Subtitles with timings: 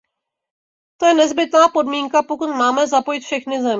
[0.97, 3.69] To je nezbytná podmínka, pokud máme zapojit všechny země.